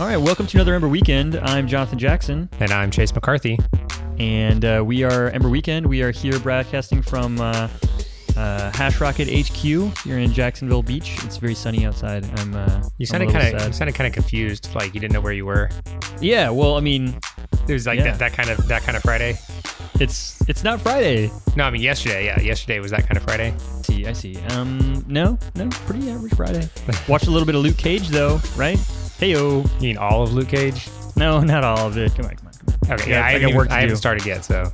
All 0.00 0.06
right, 0.06 0.16
welcome 0.16 0.46
to 0.46 0.56
another 0.56 0.74
Ember 0.74 0.88
Weekend. 0.88 1.36
I'm 1.36 1.68
Jonathan 1.68 1.98
Jackson, 1.98 2.48
And 2.58 2.70
I'm 2.70 2.90
Chase 2.90 3.14
McCarthy. 3.14 3.58
and 4.18 4.64
uh, 4.64 4.82
we 4.84 5.02
are 5.04 5.28
Ember 5.28 5.50
Weekend. 5.50 5.84
We 5.84 6.02
are 6.02 6.10
here 6.10 6.38
broadcasting 6.40 7.02
from 7.02 7.38
uh, 7.38 7.68
uh, 8.34 8.70
Hashrocket 8.72 9.28
HQ 9.28 9.58
here 10.04 10.18
in 10.18 10.32
Jacksonville 10.32 10.82
Beach. 10.82 11.18
It's 11.24 11.36
very 11.36 11.54
sunny 11.54 11.84
outside. 11.84 12.24
I'm. 12.40 12.54
Uh, 12.54 12.82
You 12.96 13.04
sounded 13.04 13.30
kind 13.30 13.54
of 13.54 13.66
you 13.66 13.72
sounded 13.74 13.94
kind 13.94 14.08
of 14.08 14.14
confused, 14.14 14.74
like 14.74 14.94
you 14.94 15.00
didn't 15.00 15.12
know 15.12 15.20
where 15.20 15.34
you 15.34 15.44
were. 15.44 15.68
Yeah, 16.20 16.48
well, 16.48 16.76
I 16.76 16.80
mean, 16.80 17.18
It 17.68 17.72
was 17.74 17.86
like 17.86 17.98
Yeah. 17.98 18.04
that, 18.12 18.18
that 18.20 18.32
kind 18.32 18.48
of 18.48 18.66
that 18.68 18.82
kind 18.82 18.96
of 18.96 19.02
Friday. 19.02 19.38
it's 20.00 20.40
it's 20.48 20.64
not 20.64 20.80
Friday. 20.80 21.30
No, 21.56 21.64
I 21.64 21.70
mean 21.70 21.82
yesterday. 21.82 22.24
Yeah, 22.24 22.40
yesterday 22.40 22.80
was 22.80 22.90
that 22.92 23.06
kind 23.06 23.18
of 23.18 23.22
Friday. 23.24 23.52
I 23.54 23.82
see, 23.82 24.06
I 24.06 24.12
see. 24.14 24.38
Um, 24.48 25.04
no, 25.06 25.38
no, 25.56 25.68
pretty 25.86 26.10
average 26.10 26.34
Friday. 26.34 26.66
Watched 27.06 27.26
a 27.26 27.30
little 27.30 27.44
bit 27.46 27.54
of 27.54 27.62
Luke 27.62 27.76
Cage 27.76 28.08
though, 28.08 28.40
right? 28.56 28.78
Heyo. 29.20 29.64
You 29.76 29.80
mean 29.80 29.98
all 29.98 30.22
of 30.22 30.32
Luke 30.32 30.48
Cage? 30.48 30.88
No, 31.16 31.40
not 31.40 31.62
all 31.64 31.86
of 31.86 31.96
it. 31.98 32.14
Come 32.14 32.26
on, 32.26 32.36
come 32.36 32.46
on, 32.48 32.52
come 32.54 32.90
on. 32.90 32.98
Okay, 33.00 33.10
Yeah, 33.10 33.18
yeah, 33.18 33.24
I 33.24 33.28
I, 33.28 33.32
haven't, 33.32 33.48
even- 33.50 33.68
I 33.70 33.80
haven't 33.80 33.96
started 33.96 34.24
yet, 34.26 34.44
so 34.44 34.72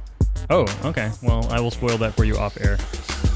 Oh, 0.49 0.65
okay. 0.85 1.11
Well, 1.23 1.45
I 1.51 1.59
will 1.61 1.73
spoil 1.73 1.99
that 1.99 2.15
for 2.15 2.25
you 2.25 2.37
off 2.39 2.57
air. 2.61 2.79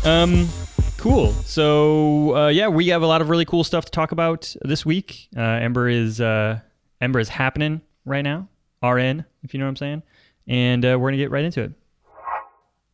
Um, 0.05 0.49
cool. 0.97 1.33
So, 1.33 2.37
uh, 2.37 2.49
yeah, 2.49 2.69
we 2.69 2.87
have 2.89 3.03
a 3.03 3.07
lot 3.07 3.21
of 3.21 3.29
really 3.31 3.45
cool 3.45 3.65
stuff 3.65 3.85
to 3.87 3.91
talk 3.91 4.13
about 4.13 4.55
this 4.63 4.87
week. 4.87 5.29
Uh, 5.37 5.41
Ember 5.41 5.89
is 5.89 6.21
uh, 6.21 6.61
Ember 7.01 7.19
is 7.19 7.29
happening 7.29 7.81
right 8.05 8.23
now. 8.23 8.49
RN, 8.83 9.25
if 9.43 9.53
you 9.53 9.59
know 9.59 9.67
what 9.67 9.71
I'm 9.71 9.77
saying. 9.77 10.03
And 10.47 10.85
uh, 10.85 10.97
we're 11.01 11.09
gonna 11.11 11.17
get 11.17 11.33
right 11.33 11.45
into 11.45 11.63
it. 11.63 11.73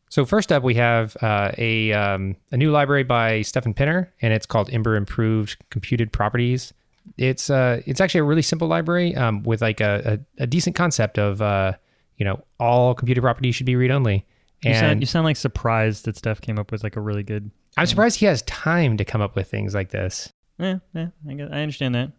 So 0.09 0.25
first 0.25 0.51
up, 0.51 0.63
we 0.63 0.73
have 0.75 1.15
uh, 1.21 1.51
a 1.57 1.91
um, 1.93 2.35
a 2.51 2.57
new 2.57 2.71
library 2.71 3.03
by 3.03 3.43
Stefan 3.43 3.75
Penner, 3.75 4.07
and 4.21 4.33
it's 4.33 4.45
called 4.47 4.69
Ember 4.71 4.95
Improved 4.95 5.57
Computed 5.69 6.11
Properties. 6.11 6.73
It's 7.17 7.49
uh, 7.49 7.81
it's 7.85 8.01
actually 8.01 8.19
a 8.19 8.25
really 8.25 8.41
simple 8.41 8.67
library 8.67 9.15
um, 9.15 9.43
with 9.43 9.61
like 9.61 9.81
a, 9.81 10.19
a, 10.39 10.43
a 10.43 10.47
decent 10.47 10.75
concept 10.75 11.17
of 11.17 11.41
uh, 11.41 11.73
you 12.17 12.25
know 12.25 12.43
all 12.59 12.93
computed 12.93 13.23
properties 13.23 13.55
should 13.55 13.65
be 13.65 13.75
read 13.75 13.91
only. 13.91 14.25
You 14.63 14.71
And 14.71 14.77
sound 14.79 14.99
you 15.01 15.05
sound 15.05 15.25
like 15.25 15.37
surprised 15.37 16.05
that 16.05 16.17
Steph 16.17 16.41
came 16.41 16.57
up 16.57 16.71
with 16.71 16.83
like 16.83 16.95
a 16.95 17.01
really 17.01 17.23
good. 17.23 17.51
I'm 17.77 17.85
surprised 17.85 18.19
he 18.19 18.25
has 18.25 18.41
time 18.43 18.97
to 18.97 19.05
come 19.05 19.21
up 19.21 19.35
with 19.35 19.49
things 19.49 19.75
like 19.75 19.89
this. 19.89 20.31
Yeah, 20.57 20.79
yeah, 20.95 21.09
I, 21.29 21.33
get, 21.35 21.53
I 21.53 21.61
understand 21.61 21.93
that. 21.93 22.11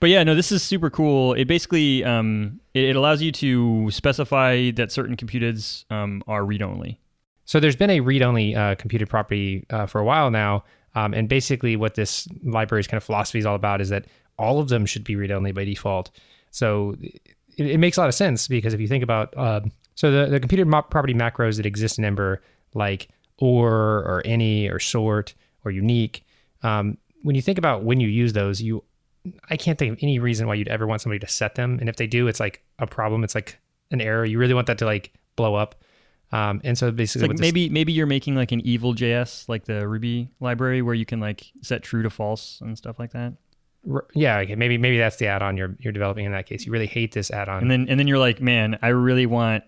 But 0.00 0.10
yeah, 0.10 0.22
no, 0.22 0.34
this 0.34 0.52
is 0.52 0.62
super 0.62 0.90
cool. 0.90 1.32
It 1.32 1.46
basically 1.46 2.04
um, 2.04 2.60
it, 2.74 2.84
it 2.84 2.96
allows 2.96 3.22
you 3.22 3.32
to 3.32 3.90
specify 3.90 4.70
that 4.72 4.92
certain 4.92 5.16
computeds 5.16 5.90
um, 5.90 6.22
are 6.28 6.44
read 6.44 6.62
only. 6.62 7.00
So 7.46 7.60
there's 7.60 7.76
been 7.76 7.88
a 7.88 8.00
read-only 8.00 8.54
uh, 8.54 8.74
computed 8.74 9.08
property 9.08 9.64
uh, 9.70 9.86
for 9.86 10.02
a 10.02 10.04
while 10.04 10.30
now, 10.30 10.64
um, 10.94 11.14
and 11.14 11.30
basically 11.30 11.76
what 11.76 11.94
this 11.94 12.28
library's 12.44 12.86
kind 12.86 12.98
of 12.98 13.04
philosophy 13.04 13.38
is 13.38 13.46
all 13.46 13.54
about 13.54 13.80
is 13.80 13.88
that 13.88 14.04
all 14.38 14.60
of 14.60 14.68
them 14.68 14.86
should 14.86 15.04
be 15.04 15.16
read-only 15.16 15.52
by 15.52 15.64
default. 15.64 16.10
So 16.50 16.96
it, 17.00 17.20
it 17.56 17.78
makes 17.78 17.96
a 17.96 18.00
lot 18.00 18.08
of 18.08 18.14
sense 18.14 18.48
because 18.48 18.72
if 18.74 18.80
you 18.80 18.88
think 18.88 19.02
about 19.04 19.36
um 19.36 19.72
so 19.94 20.10
the 20.10 20.26
the 20.30 20.40
computed 20.40 20.66
mo- 20.66 20.82
property 20.82 21.14
macros 21.14 21.56
that 21.56 21.66
exist 21.66 21.98
in 21.98 22.04
Ember, 22.04 22.40
like 22.74 23.08
or 23.38 23.70
or 23.70 24.22
any 24.24 24.68
or 24.68 24.78
sort 24.78 25.34
or 25.64 25.70
unique, 25.70 26.24
um, 26.62 26.96
when 27.22 27.34
you 27.34 27.42
think 27.42 27.58
about 27.58 27.82
when 27.84 27.98
you 28.00 28.08
use 28.08 28.32
those, 28.32 28.62
you 28.62 28.84
I 29.50 29.56
can't 29.56 29.78
think 29.78 29.92
of 29.92 29.98
any 30.02 30.18
reason 30.20 30.46
why 30.46 30.54
you'd 30.54 30.68
ever 30.68 30.86
want 30.86 31.00
somebody 31.02 31.18
to 31.18 31.26
set 31.28 31.56
them, 31.56 31.78
and 31.80 31.88
if 31.88 31.96
they 31.96 32.06
do, 32.06 32.28
it's 32.28 32.40
like 32.40 32.62
a 32.78 32.86
problem. 32.86 33.24
It's 33.24 33.34
like 33.34 33.58
an 33.90 34.00
error. 34.00 34.24
You 34.24 34.38
really 34.38 34.54
want 34.54 34.68
that 34.68 34.78
to 34.78 34.86
like 34.86 35.12
blow 35.36 35.54
up. 35.56 35.74
Um, 36.30 36.60
and 36.62 36.76
so 36.78 36.90
basically, 36.92 37.28
like 37.28 37.36
this- 37.38 37.40
maybe 37.40 37.68
maybe 37.68 37.92
you're 37.92 38.06
making 38.06 38.34
like 38.36 38.52
an 38.52 38.60
evil 38.60 38.94
JS, 38.94 39.48
like 39.48 39.64
the 39.64 39.86
Ruby 39.88 40.28
library, 40.40 40.80
where 40.82 40.94
you 40.94 41.04
can 41.06 41.20
like 41.20 41.44
set 41.62 41.82
true 41.82 42.02
to 42.04 42.10
false 42.10 42.60
and 42.60 42.76
stuff 42.78 42.98
like 42.98 43.10
that. 43.12 43.32
Yeah, 44.14 44.38
okay. 44.40 44.54
Maybe 44.54 44.76
maybe 44.78 44.98
that's 44.98 45.16
the 45.16 45.26
add-on 45.28 45.56
you're 45.56 45.74
you're 45.80 45.92
developing 45.92 46.24
in 46.26 46.32
that 46.32 46.46
case. 46.46 46.66
You 46.66 46.72
really 46.72 46.86
hate 46.86 47.12
this 47.12 47.30
add-on. 47.30 47.62
And 47.62 47.70
then 47.70 47.86
and 47.88 47.98
then 47.98 48.06
you're 48.06 48.18
like, 48.18 48.40
man, 48.40 48.78
I 48.82 48.88
really 48.88 49.26
want 49.26 49.64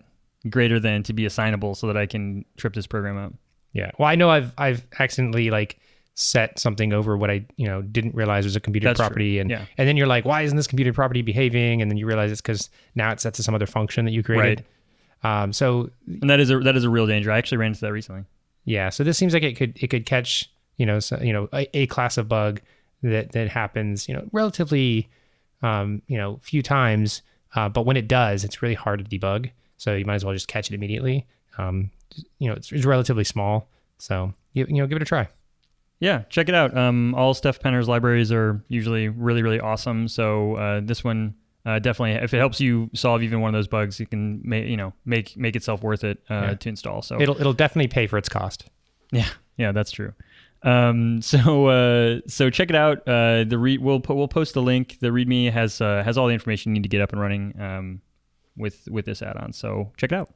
greater 0.49 0.79
than 0.79 1.03
to 1.03 1.13
be 1.13 1.25
assignable 1.25 1.75
so 1.75 1.87
that 1.87 1.97
I 1.97 2.05
can 2.05 2.45
trip 2.57 2.73
this 2.73 2.87
program 2.87 3.17
up. 3.17 3.33
yeah. 3.73 3.91
Well, 3.97 4.07
I 4.07 4.15
know 4.15 4.29
I've 4.29 4.53
I've 4.57 4.85
accidentally 4.99 5.49
like 5.49 5.79
set 6.15 6.59
something 6.59 6.91
over 6.93 7.15
what 7.17 7.31
I 7.31 7.45
you 7.55 7.65
know 7.67 7.81
didn't 7.81 8.13
realize 8.15 8.43
was 8.43 8.55
a 8.55 8.59
computed 8.59 8.87
That's 8.89 8.99
true. 8.99 9.07
property, 9.07 9.39
and 9.39 9.49
Yeah. 9.49 9.65
and 9.77 9.87
then 9.87 9.97
you're 9.97 10.07
like, 10.07 10.25
why 10.25 10.41
isn't 10.43 10.55
this 10.57 10.67
computed 10.67 10.93
property 10.93 11.21
behaving? 11.21 11.81
And 11.81 11.89
then 11.89 11.97
you 11.97 12.05
realize 12.05 12.31
it's 12.31 12.41
because 12.41 12.69
now 12.95 13.11
it's 13.11 13.23
set 13.23 13.33
to 13.35 13.43
some 13.43 13.55
other 13.55 13.65
function 13.65 14.05
that 14.05 14.11
you 14.11 14.21
created. 14.23 14.63
Um. 15.23 15.53
So 15.53 15.89
And 16.21 16.29
that 16.29 16.39
is 16.39 16.49
a 16.51 16.59
that 16.59 16.75
is 16.75 16.83
a 16.83 16.89
real 16.89 17.07
danger. 17.07 17.31
I 17.31 17.37
actually 17.37 17.57
ran 17.59 17.69
into 17.69 17.81
that 17.81 17.93
recently. 17.93 18.25
yeah. 18.65 18.89
So 18.89 19.03
this 19.03 19.17
seems 19.17 19.33
like 19.33 19.43
it 19.43 19.55
could 19.55 19.77
it 19.81 19.87
could 19.87 20.05
catch 20.05 20.49
you 20.77 20.85
know 20.85 20.99
so, 20.99 21.19
you 21.21 21.31
know 21.33 21.47
a, 21.53 21.67
a 21.77 21.87
class 21.87 22.17
of 22.17 22.27
bug 22.27 22.61
that 23.03 23.31
that 23.31 23.49
happens 23.49 24.07
you 24.07 24.13
know 24.15 24.27
relatively 24.31 25.09
um 25.61 26.01
you 26.07 26.17
know 26.17 26.39
few 26.43 26.61
times, 26.61 27.21
uh, 27.55 27.69
but 27.69 27.85
when 27.85 27.97
it 27.97 28.07
does, 28.07 28.43
it's 28.43 28.61
really 28.61 28.75
hard 28.75 29.03
to 29.09 29.19
debug. 29.19 29.49
So 29.77 29.95
you 29.95 30.05
might 30.05 30.15
as 30.15 30.25
well 30.25 30.33
just 30.33 30.47
catch 30.47 30.69
it 30.71 30.75
immediately. 30.75 31.25
Um, 31.57 31.91
you 32.39 32.47
know, 32.49 32.53
it's, 32.55 32.71
it's 32.71 32.85
relatively 32.85 33.23
small, 33.23 33.67
so 33.97 34.33
you, 34.53 34.65
you 34.69 34.75
know, 34.75 34.87
give 34.87 34.95
it 34.97 35.01
a 35.01 35.05
try. 35.05 35.27
Yeah, 35.99 36.23
check 36.29 36.49
it 36.49 36.55
out. 36.55 36.75
Um, 36.75 37.13
all 37.15 37.33
Steph 37.33 37.59
Penner's 37.59 37.87
libraries 37.87 38.31
are 38.31 38.63
usually 38.67 39.09
really 39.09 39.41
really 39.43 39.59
awesome. 39.59 40.07
So 40.07 40.55
uh, 40.55 40.81
this 40.83 41.03
one. 41.03 41.35
Uh, 41.63 41.77
definitely, 41.77 42.13
if 42.23 42.33
it 42.33 42.39
helps 42.39 42.59
you 42.59 42.89
solve 42.95 43.21
even 43.21 43.39
one 43.39 43.53
of 43.53 43.53
those 43.53 43.67
bugs, 43.67 43.99
you 43.99 44.07
can 44.07 44.41
make 44.43 44.65
you 44.67 44.75
know 44.75 44.93
make 45.05 45.37
make 45.37 45.55
itself 45.55 45.83
worth 45.83 46.03
it 46.03 46.17
uh, 46.27 46.33
Yeah. 46.33 46.53
to 46.55 46.69
install. 46.69 47.03
So 47.03 47.21
It'll 47.21 47.39
it'll 47.39 47.53
definitely 47.53 47.87
pay 47.87 48.07
for 48.07 48.17
its 48.17 48.27
cost. 48.27 48.65
Yeah, 49.11 49.27
yeah, 49.57 49.71
that's 49.71 49.91
true. 49.91 50.13
Um, 50.63 51.21
so 51.21 51.67
uh, 51.67 52.21
so 52.27 52.49
check 52.49 52.69
it 52.69 52.75
out. 52.75 53.07
Uh, 53.07 53.43
the 53.43 53.57
re- 53.57 53.77
we'll 53.77 53.99
po- 53.99 54.15
we'll 54.15 54.27
post 54.27 54.53
the 54.53 54.61
link. 54.61 54.97
The 54.99 55.09
README 55.09 55.51
has 55.51 55.81
uh, 55.81 56.03
has 56.03 56.17
all 56.17 56.27
the 56.27 56.33
information 56.33 56.71
you 56.71 56.73
need 56.75 56.83
to 56.83 56.89
get 56.89 57.01
up 57.01 57.11
and 57.11 57.21
running 57.21 57.59
um, 57.59 58.01
with 58.57 58.87
with 58.89 59.05
this 59.05 59.21
add-on. 59.21 59.53
So 59.53 59.91
check 59.97 60.11
it 60.11 60.15
out. 60.15 60.33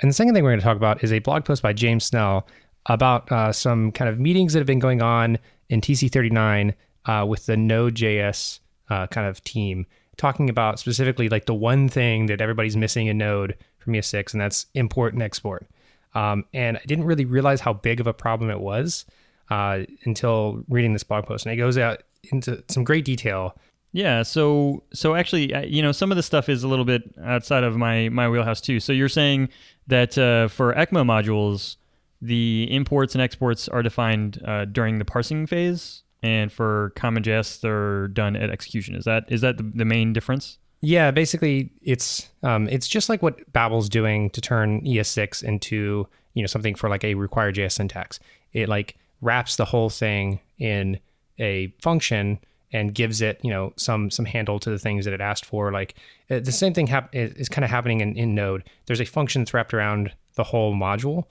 And 0.00 0.10
the 0.10 0.14
second 0.14 0.34
thing 0.34 0.42
we're 0.42 0.50
going 0.50 0.60
to 0.60 0.64
talk 0.64 0.76
about 0.76 1.04
is 1.04 1.12
a 1.12 1.20
blog 1.20 1.44
post 1.44 1.62
by 1.62 1.72
James 1.72 2.04
Snell 2.04 2.46
about 2.86 3.30
uh, 3.30 3.52
some 3.52 3.92
kind 3.92 4.10
of 4.10 4.18
meetings 4.18 4.52
that 4.52 4.58
have 4.58 4.66
been 4.66 4.78
going 4.78 5.00
on 5.00 5.38
in 5.70 5.80
TC39 5.80 6.74
uh, 7.06 7.24
with 7.26 7.46
the 7.46 7.56
Node.js 7.56 8.60
uh, 8.90 9.06
kind 9.06 9.26
of 9.26 9.42
team, 9.44 9.86
talking 10.16 10.50
about 10.50 10.78
specifically 10.78 11.28
like 11.28 11.46
the 11.46 11.54
one 11.54 11.88
thing 11.88 12.26
that 12.26 12.40
everybody's 12.40 12.76
missing 12.76 13.06
in 13.06 13.18
Node 13.18 13.56
from 13.78 13.94
ES6, 13.94 14.32
and 14.32 14.40
that's 14.40 14.66
import 14.74 15.14
and 15.14 15.22
export. 15.22 15.66
Um, 16.14 16.44
and 16.52 16.76
I 16.76 16.82
didn't 16.86 17.04
really 17.04 17.24
realize 17.24 17.60
how 17.60 17.72
big 17.72 18.00
of 18.00 18.06
a 18.06 18.14
problem 18.14 18.50
it 18.50 18.60
was 18.60 19.04
uh, 19.50 19.80
until 20.04 20.64
reading 20.68 20.92
this 20.92 21.02
blog 21.02 21.26
post. 21.26 21.46
And 21.46 21.52
it 21.52 21.56
goes 21.56 21.76
out 21.76 22.02
into 22.32 22.62
some 22.68 22.84
great 22.84 23.04
detail. 23.04 23.56
Yeah. 23.92 24.22
So 24.22 24.82
so 24.92 25.14
actually, 25.14 25.54
you 25.68 25.82
know, 25.82 25.92
some 25.92 26.10
of 26.10 26.16
the 26.16 26.22
stuff 26.22 26.48
is 26.48 26.64
a 26.64 26.68
little 26.68 26.84
bit 26.84 27.02
outside 27.22 27.62
of 27.62 27.76
my 27.76 28.08
my 28.08 28.28
wheelhouse 28.28 28.60
too. 28.60 28.80
So 28.80 28.92
you're 28.92 29.08
saying 29.08 29.50
that 29.86 30.18
uh, 30.18 30.48
for 30.48 30.74
ECMA 30.74 31.04
modules, 31.04 31.76
the 32.20 32.66
imports 32.70 33.14
and 33.14 33.22
exports 33.22 33.68
are 33.68 33.82
defined 33.82 34.42
uh, 34.44 34.64
during 34.64 34.98
the 34.98 35.04
parsing 35.04 35.46
phase, 35.46 36.02
and 36.22 36.50
for 36.50 36.92
CommonJS, 36.96 37.60
they're 37.60 38.08
done 38.08 38.34
at 38.34 38.50
execution. 38.50 38.96
Is 38.96 39.04
that 39.04 39.24
is 39.28 39.42
that 39.42 39.58
the, 39.58 39.62
the 39.62 39.84
main 39.84 40.12
difference? 40.12 40.58
Yeah, 40.84 41.10
basically, 41.12 41.70
it's 41.82 42.28
um, 42.42 42.68
it's 42.68 42.86
just 42.86 43.08
like 43.08 43.22
what 43.22 43.50
Babel's 43.54 43.88
doing 43.88 44.28
to 44.30 44.40
turn 44.42 44.82
ES6 44.82 45.42
into 45.42 46.06
you 46.34 46.42
know 46.42 46.46
something 46.46 46.74
for 46.74 46.90
like 46.90 47.02
a 47.04 47.14
RequireJS 47.14 47.72
syntax. 47.72 48.20
It 48.52 48.68
like 48.68 48.96
wraps 49.22 49.56
the 49.56 49.64
whole 49.64 49.88
thing 49.88 50.40
in 50.58 51.00
a 51.38 51.68
function 51.80 52.38
and 52.70 52.94
gives 52.94 53.22
it 53.22 53.40
you 53.42 53.48
know 53.48 53.72
some 53.76 54.10
some 54.10 54.26
handle 54.26 54.58
to 54.60 54.68
the 54.68 54.78
things 54.78 55.06
that 55.06 55.14
it 55.14 55.22
asked 55.22 55.46
for. 55.46 55.72
Like 55.72 55.94
uh, 56.28 56.40
the 56.40 56.52
same 56.52 56.74
thing 56.74 56.88
hap- 56.88 57.14
is, 57.14 57.32
is 57.32 57.48
kind 57.48 57.64
of 57.64 57.70
happening 57.70 58.02
in, 58.02 58.14
in 58.14 58.34
Node. 58.34 58.62
There's 58.84 59.00
a 59.00 59.06
function 59.06 59.40
that's 59.40 59.54
wrapped 59.54 59.72
around 59.72 60.12
the 60.34 60.44
whole 60.44 60.74
module, 60.74 61.24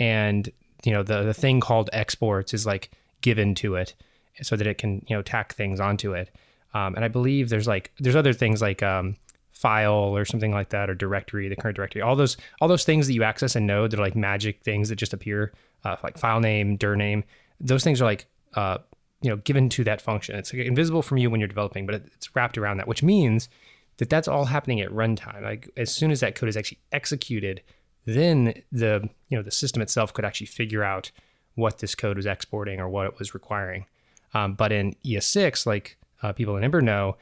and 0.00 0.50
you 0.84 0.90
know 0.90 1.04
the 1.04 1.22
the 1.22 1.34
thing 1.34 1.60
called 1.60 1.90
exports 1.92 2.52
is 2.52 2.66
like 2.66 2.90
given 3.20 3.54
to 3.56 3.76
it 3.76 3.94
so 4.42 4.56
that 4.56 4.66
it 4.66 4.78
can 4.78 5.06
you 5.06 5.14
know 5.14 5.22
tack 5.22 5.54
things 5.54 5.78
onto 5.78 6.12
it. 6.12 6.28
Um, 6.76 6.94
and 6.94 7.04
I 7.04 7.08
believe 7.08 7.48
there's 7.48 7.66
like 7.66 7.92
there's 7.98 8.16
other 8.16 8.34
things 8.34 8.60
like 8.60 8.82
um, 8.82 9.16
file 9.52 10.14
or 10.14 10.26
something 10.26 10.52
like 10.52 10.68
that 10.70 10.90
or 10.90 10.94
directory, 10.94 11.48
the 11.48 11.56
current 11.56 11.76
directory. 11.76 12.02
All 12.02 12.16
those 12.16 12.36
all 12.60 12.68
those 12.68 12.84
things 12.84 13.06
that 13.06 13.14
you 13.14 13.22
access 13.22 13.56
in 13.56 13.64
Node, 13.64 13.90
they're 13.90 14.00
like 14.00 14.14
magic 14.16 14.62
things 14.62 14.90
that 14.90 14.96
just 14.96 15.14
appear, 15.14 15.52
uh, 15.84 15.96
like 16.02 16.18
file 16.18 16.40
name, 16.40 16.76
dir 16.76 16.94
name. 16.94 17.24
Those 17.60 17.82
things 17.82 18.02
are 18.02 18.04
like 18.04 18.26
uh, 18.54 18.78
you 19.22 19.30
know 19.30 19.36
given 19.36 19.70
to 19.70 19.84
that 19.84 20.02
function. 20.02 20.36
It's 20.36 20.52
like, 20.52 20.66
invisible 20.66 21.00
from 21.02 21.16
you 21.16 21.30
when 21.30 21.40
you're 21.40 21.48
developing, 21.48 21.86
but 21.86 21.94
it's 21.94 22.36
wrapped 22.36 22.58
around 22.58 22.76
that, 22.76 22.88
which 22.88 23.02
means 23.02 23.48
that 23.96 24.10
that's 24.10 24.28
all 24.28 24.44
happening 24.44 24.82
at 24.82 24.90
runtime. 24.90 25.42
Like 25.42 25.70
as 25.78 25.94
soon 25.94 26.10
as 26.10 26.20
that 26.20 26.34
code 26.34 26.50
is 26.50 26.58
actually 26.58 26.80
executed, 26.92 27.62
then 28.04 28.52
the 28.70 29.08
you 29.30 29.38
know 29.38 29.42
the 29.42 29.50
system 29.50 29.80
itself 29.80 30.12
could 30.12 30.26
actually 30.26 30.48
figure 30.48 30.84
out 30.84 31.10
what 31.54 31.78
this 31.78 31.94
code 31.94 32.18
was 32.18 32.26
exporting 32.26 32.80
or 32.80 32.88
what 32.90 33.06
it 33.06 33.18
was 33.18 33.32
requiring. 33.32 33.86
Um, 34.34 34.52
but 34.52 34.72
in 34.72 34.94
ES6, 35.06 35.64
like 35.64 35.96
uh, 36.22 36.32
people 36.32 36.56
in 36.56 36.64
Ember 36.64 36.80
know, 36.80 37.16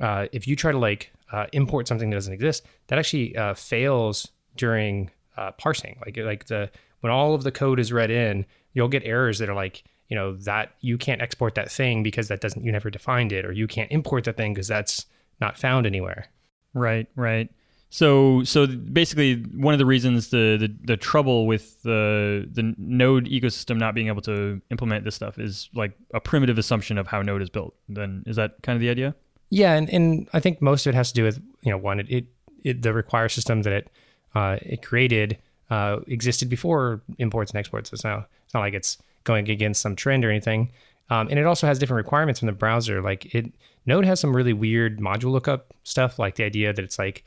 uh, 0.00 0.26
if 0.32 0.46
you 0.46 0.56
try 0.56 0.72
to 0.72 0.78
like 0.78 1.12
uh, 1.32 1.46
import 1.52 1.88
something 1.88 2.10
that 2.10 2.16
doesn't 2.16 2.32
exist, 2.32 2.64
that 2.88 2.98
actually 2.98 3.36
uh, 3.36 3.54
fails 3.54 4.28
during 4.56 5.10
uh, 5.36 5.52
parsing. 5.52 5.98
Like 6.04 6.16
like 6.16 6.46
the 6.46 6.70
when 7.00 7.12
all 7.12 7.34
of 7.34 7.42
the 7.42 7.52
code 7.52 7.78
is 7.78 7.92
read 7.92 8.10
in, 8.10 8.46
you'll 8.72 8.88
get 8.88 9.04
errors 9.04 9.38
that 9.38 9.48
are 9.48 9.54
like 9.54 9.84
you 10.08 10.16
know 10.16 10.34
that 10.36 10.72
you 10.80 10.98
can't 10.98 11.20
export 11.20 11.54
that 11.54 11.70
thing 11.70 12.02
because 12.02 12.28
that 12.28 12.40
doesn't 12.40 12.64
you 12.64 12.72
never 12.72 12.90
defined 12.90 13.32
it, 13.32 13.44
or 13.44 13.52
you 13.52 13.66
can't 13.66 13.90
import 13.90 14.24
that 14.24 14.36
thing 14.36 14.54
because 14.54 14.68
that's 14.68 15.06
not 15.40 15.58
found 15.58 15.86
anywhere. 15.86 16.26
Right, 16.74 17.06
right. 17.16 17.50
So, 17.90 18.44
so 18.44 18.66
basically, 18.66 19.36
one 19.54 19.72
of 19.72 19.78
the 19.78 19.86
reasons 19.86 20.28
the, 20.28 20.56
the, 20.60 20.74
the 20.84 20.96
trouble 20.96 21.46
with 21.46 21.82
the 21.82 22.46
the 22.52 22.74
Node 22.76 23.26
ecosystem 23.26 23.78
not 23.78 23.94
being 23.94 24.08
able 24.08 24.20
to 24.22 24.60
implement 24.70 25.04
this 25.04 25.14
stuff 25.14 25.38
is 25.38 25.70
like 25.74 25.92
a 26.12 26.20
primitive 26.20 26.58
assumption 26.58 26.98
of 26.98 27.06
how 27.06 27.22
Node 27.22 27.40
is 27.40 27.48
built. 27.48 27.74
Then 27.88 28.24
is 28.26 28.36
that 28.36 28.62
kind 28.62 28.76
of 28.76 28.80
the 28.80 28.90
idea? 28.90 29.14
Yeah, 29.50 29.74
and, 29.74 29.88
and 29.88 30.28
I 30.34 30.40
think 30.40 30.60
most 30.60 30.86
of 30.86 30.90
it 30.90 30.96
has 30.96 31.08
to 31.12 31.14
do 31.14 31.24
with 31.24 31.40
you 31.62 31.70
know 31.70 31.78
one 31.78 32.00
it, 32.00 32.10
it, 32.10 32.26
it 32.62 32.82
the 32.82 32.92
require 32.92 33.30
system 33.30 33.62
that 33.62 33.72
it 33.72 33.90
uh, 34.34 34.58
it 34.60 34.82
created 34.82 35.38
uh, 35.70 36.00
existed 36.06 36.50
before 36.50 37.00
imports 37.18 37.52
and 37.52 37.58
exports. 37.58 37.90
It's 37.92 38.04
now 38.04 38.26
it's 38.44 38.52
not 38.52 38.60
like 38.60 38.74
it's 38.74 38.98
going 39.24 39.48
against 39.48 39.80
some 39.80 39.96
trend 39.96 40.24
or 40.24 40.30
anything. 40.30 40.70
Um, 41.10 41.28
and 41.30 41.38
it 41.38 41.46
also 41.46 41.66
has 41.66 41.78
different 41.78 42.04
requirements 42.04 42.40
from 42.40 42.46
the 42.46 42.52
browser. 42.52 43.00
Like 43.00 43.34
it, 43.34 43.52
Node 43.86 44.04
has 44.04 44.20
some 44.20 44.36
really 44.36 44.52
weird 44.52 44.98
module 44.98 45.30
lookup 45.30 45.72
stuff, 45.84 46.18
like 46.18 46.34
the 46.34 46.44
idea 46.44 46.72
that 46.72 46.84
it's 46.84 46.98
like, 46.98 47.24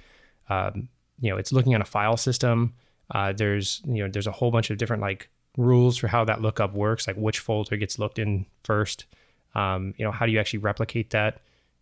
um, 0.51 0.89
you 1.21 1.30
know, 1.30 1.38
it's 1.38 1.53
looking 1.53 1.74
on 1.74 1.81
a 1.81 1.86
file 1.86 2.18
system. 2.18 2.74
Uh, 3.13 3.31
there's, 3.31 3.81
you 3.86 4.03
know, 4.03 4.09
there's 4.09 4.27
a 4.27 4.31
whole 4.31 4.51
bunch 4.51 4.69
of 4.69 4.77
different 4.77 5.01
like 5.01 5.30
rules 5.57 5.98
for 5.98 6.07
how 6.07 6.25
that 6.25 6.42
lookup 6.42 6.74
works, 6.74 7.07
like 7.07 7.15
which 7.15 7.39
folder 7.39 7.77
gets 7.77 7.98
looked 7.98 8.19
in 8.19 8.45
first. 8.63 9.06
Um, 9.56 9.94
you 9.98 10.06
know, 10.06 10.12
how 10.12 10.25
do 10.25 10.31
you 10.31 10.39
actually 10.39 10.59
replicate 10.59 11.12
that 11.12 11.42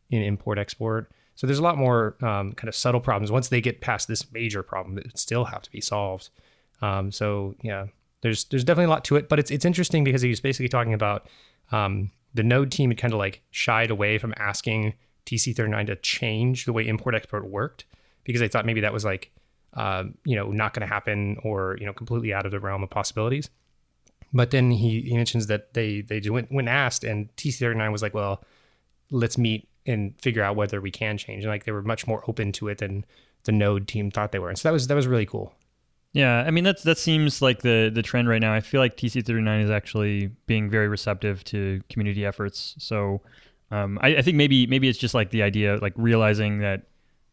in 0.10 0.21
import 0.21 0.60
export? 0.60 1.12
So 1.36 1.48
there's 1.48 1.60
a 1.60 1.63
lot 1.63 1.77
more 1.77 2.16
um, 2.21 2.51
kind 2.54 2.68
of 2.68 2.75
subtle 2.75 3.00
problems 3.00 3.31
once 3.31 3.48
they 3.48 3.62
get 3.62 3.81
past 3.81 4.07
this 4.07 4.31
major 4.31 4.62
problem 4.62 4.95
that 4.95 5.18
still 5.18 5.45
have 5.45 5.62
to 5.63 5.72
be 5.72 5.81
solved. 5.81 6.30
Um, 6.81 7.12
so 7.12 7.56
yeah, 7.62 7.88
there's 8.22 8.45
there's 8.45 8.63
definitely 8.63 8.86
a 8.86 8.89
lot 8.89 9.06
to 9.06 9.15
it, 9.15 9.30
but 9.30 9.39
it's 9.39 9.50
it's 9.50 9.65
interesting 9.65 10.04
because 10.04 10.22
he's 10.22 10.42
basically 10.42 10.69
talking 10.69 10.94
about 10.94 11.27
um, 11.72 12.12
the 12.33 12.44
Node 12.44 12.72
team 12.72 12.89
had 12.89 12.98
kind 12.98 13.13
of 13.13 13.19
like 13.19 13.42
shied 13.51 13.89
away 13.89 14.18
from 14.18 14.33
asking 14.38 14.94
TC39 15.25 15.88
to 15.88 15.95
change 15.98 16.65
the 16.65 16.74
way 16.74 16.86
import 16.88 17.15
export 17.15 17.48
worked 17.48 17.86
because 18.29 18.41
they 18.41 18.47
thought 18.47 18.63
maybe 18.63 18.81
that 18.81 18.93
was 18.93 19.03
like 19.03 19.31
uh, 19.73 20.03
you 20.23 20.35
know 20.35 20.51
not 20.51 20.75
going 20.75 20.87
to 20.87 20.93
happen 20.93 21.37
or 21.43 21.77
you 21.79 21.85
know 21.87 21.93
completely 21.93 22.31
out 22.31 22.45
of 22.45 22.51
the 22.51 22.59
realm 22.59 22.83
of 22.83 22.91
possibilities. 22.91 23.49
But 24.31 24.51
then 24.51 24.69
he, 24.69 25.01
he 25.01 25.15
mentions 25.15 25.47
that 25.47 25.73
they 25.73 26.01
they 26.01 26.21
went 26.29 26.51
when 26.51 26.67
asked 26.67 27.03
and 27.03 27.35
TC39 27.37 27.91
was 27.91 28.03
like, 28.03 28.13
well, 28.13 28.43
let's 29.09 29.35
meet 29.35 29.67
and 29.87 30.13
figure 30.21 30.43
out 30.43 30.55
whether 30.55 30.79
we 30.79 30.91
can 30.91 31.17
change. 31.17 31.43
And 31.43 31.51
like 31.51 31.65
they 31.65 31.71
were 31.71 31.81
much 31.81 32.05
more 32.05 32.23
open 32.27 32.51
to 32.53 32.67
it 32.67 32.77
than 32.77 33.03
the 33.45 33.51
Node 33.51 33.87
team 33.87 34.11
thought 34.11 34.31
they 34.31 34.37
were. 34.37 34.49
And 34.49 34.59
so 34.59 34.69
that 34.69 34.73
was 34.73 34.85
that 34.85 34.95
was 34.95 35.07
really 35.07 35.25
cool. 35.25 35.55
Yeah, 36.13 36.43
I 36.45 36.51
mean 36.51 36.63
that's 36.63 36.83
that 36.83 36.99
seems 36.99 37.41
like 37.41 37.63
the 37.63 37.89
the 37.91 38.03
trend 38.03 38.29
right 38.29 38.41
now. 38.41 38.53
I 38.53 38.59
feel 38.59 38.81
like 38.81 38.97
TC39 38.97 39.63
is 39.63 39.71
actually 39.71 40.27
being 40.45 40.69
very 40.69 40.87
receptive 40.87 41.43
to 41.45 41.81
community 41.89 42.23
efforts. 42.23 42.75
So 42.77 43.21
um, 43.71 43.97
I, 44.01 44.17
I, 44.17 44.21
think 44.23 44.35
maybe 44.35 44.65
maybe 44.67 44.89
it's 44.89 44.97
just 44.97 45.13
like 45.13 45.29
the 45.29 45.43
idea, 45.43 45.77
like 45.77 45.93
realizing 45.95 46.59
that 46.59 46.87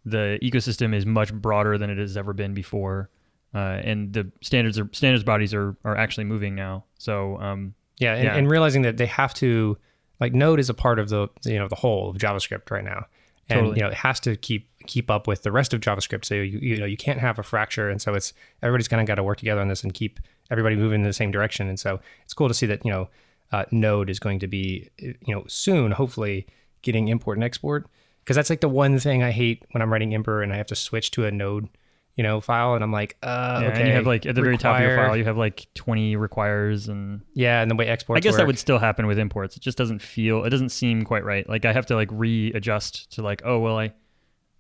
the 0.07 0.39
ecosystem 0.41 0.95
is 0.95 1.05
much 1.05 1.35
broader 1.35 1.77
than 1.77 1.91
it 1.91 1.99
has 1.99 2.17
ever 2.17 2.33
been 2.33 2.55
before, 2.55 3.11
uh, 3.55 3.81
and 3.83 4.13
the 4.13 4.31
standards 4.41 4.79
are 4.79 4.89
standards 4.93 5.25
bodies 5.25 5.53
are 5.53 5.77
are 5.85 5.97
actually 5.97 6.25
moving 6.25 6.55
now. 6.55 6.85
So 6.97 7.39
um, 7.41 7.75
yeah, 7.99 8.15
and, 8.15 8.25
yeah, 8.25 8.35
and 8.37 8.49
realizing 8.49 8.83
that 8.83 8.97
they 8.97 9.07
have 9.07 9.35
to 9.35 9.77
like 10.21 10.33
Node 10.33 10.61
is 10.61 10.71
a 10.71 10.75
part 10.75 11.01
of 11.01 11.09
the 11.09 11.29
you 11.45 11.59
know 11.59 11.67
the 11.67 11.75
whole 11.75 12.11
of 12.11 12.17
JavaScript 12.17 12.71
right 12.71 12.85
now, 12.85 13.07
and 13.49 13.59
totally. 13.59 13.77
you 13.77 13.83
know 13.83 13.89
it 13.89 13.95
has 13.95 14.21
to 14.21 14.37
keep 14.37 14.69
keep 14.87 15.11
up 15.11 15.27
with 15.27 15.43
the 15.43 15.51
rest 15.51 15.75
of 15.75 15.81
JavaScript. 15.81 16.25
So 16.25 16.37
you 16.37 16.59
you 16.61 16.77
know 16.77 16.87
you 16.87 16.97
can't 16.97 17.19
have 17.19 17.41
a 17.41 17.43
fracture, 17.43 17.91
and 17.91 18.01
so 18.01 18.15
it's 18.15 18.33
everybody's 18.63 18.89
kind 18.89 19.01
of 19.01 19.09
got 19.09 19.17
to 19.17 19.25
work 19.25 19.39
together 19.39 19.61
on 19.61 19.67
this 19.67 19.83
and 19.83 19.93
keep 19.93 20.21
everybody 20.53 20.77
moving 20.77 21.01
in 21.01 21.07
the 21.07 21.13
same 21.13 21.33
direction. 21.33 21.69
And 21.69 21.81
so 21.81 21.99
it's 22.23 22.33
cool 22.33 22.47
to 22.47 22.55
see 22.55 22.67
that 22.67 22.85
you 22.85 22.93
know 22.93 23.09
uh, 23.51 23.65
Node 23.73 24.09
is 24.09 24.21
going 24.21 24.39
to 24.39 24.47
be 24.47 24.89
you 24.99 25.35
know 25.35 25.45
soon, 25.49 25.91
hopefully, 25.91 26.47
getting 26.83 27.09
import 27.09 27.39
and 27.39 27.45
export 27.45 27.89
because 28.27 28.35
that's 28.35 28.51
like 28.51 28.61
the 28.61 28.69
one 28.69 28.99
thing 28.99 29.23
I 29.23 29.31
hate 29.31 29.65
when 29.71 29.81
I'm 29.81 29.93
writing 29.93 30.13
Ember 30.13 30.43
and 30.43 30.53
I 30.53 30.57
have 30.57 30.67
to 30.67 30.77
switch 30.77 31.13
to 31.13 31.25
a 31.25 31.31
Node 31.31 31.69
you 32.17 32.23
know, 32.23 32.41
file, 32.41 32.75
and 32.75 32.83
I'm 32.83 32.93
like, 32.93 33.17
uh, 33.23 33.61
yeah, 33.61 33.69
okay. 33.69 33.81
And 33.81 33.89
you 33.89 33.95
have 33.95 34.07
like 34.07 34.25
at 34.25 34.35
the 34.35 34.41
require, 34.41 34.45
very 34.45 34.59
top 34.59 34.77
of 34.77 34.83
your 34.83 34.97
file, 34.97 35.17
you 35.19 35.25
have 35.25 35.37
like 35.37 35.67
20 35.75 36.17
requires, 36.17 36.89
and 36.89 37.21
yeah, 37.35 37.61
and 37.61 37.71
the 37.71 37.75
way 37.75 37.87
exports. 37.87 38.17
I 38.17 38.21
guess 38.21 38.33
work. 38.33 38.39
that 38.39 38.47
would 38.47 38.59
still 38.59 38.79
happen 38.79 39.07
with 39.07 39.19
imports. 39.19 39.55
It 39.57 39.61
just 39.61 39.77
doesn't 39.77 40.01
feel, 40.01 40.45
it 40.45 40.51
doesn't 40.51 40.71
seem 40.71 41.05
quite 41.05 41.25
right. 41.25 41.47
Like 41.47 41.67
I 41.67 41.75
have 41.75 41.85
to 41.87 41.95
like 41.95 42.09
readjust 42.11 43.13
to 43.13 43.23
like, 43.23 43.43
oh 43.45 43.59
well, 43.59 43.79
I 43.79 43.93